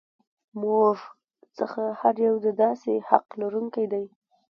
زموږ 0.51 0.97
څخه 1.57 1.83
هر 2.01 2.15
یو 2.25 2.35
د 2.45 2.47
داسې 2.63 2.93
حق 3.09 3.27
لرونکی 3.41 3.85
دی. 3.93 4.05